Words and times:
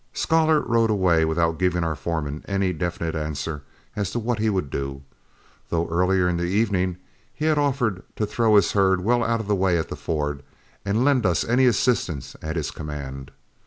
Scholar 0.13 0.61
rode 0.61 0.89
away 0.89 1.25
without 1.25 1.59
giving 1.59 1.83
our 1.83 1.95
foreman 1.95 2.43
any 2.47 2.73
definite 2.73 3.13
answer 3.13 3.61
as 3.95 4.09
to 4.09 4.17
what 4.17 4.39
he 4.39 4.49
would 4.49 4.71
do, 4.71 5.03
though 5.69 5.87
earlier 5.89 6.27
in 6.27 6.37
the 6.37 6.45
evening 6.45 6.97
he 7.31 7.45
had 7.45 7.59
offered 7.59 8.01
to 8.15 8.25
throw 8.25 8.55
his 8.55 8.71
herd 8.71 9.01
well 9.01 9.23
out 9.23 9.39
of 9.41 9.47
the 9.47 9.53
way 9.53 9.77
at 9.77 9.89
the 9.89 9.95
ford, 9.95 10.41
and 10.83 11.05
lend 11.05 11.23
us 11.23 11.43
any 11.43 11.67
assistance 11.67 12.35
at 12.41 12.55
his 12.55 12.71
command. 12.71 13.29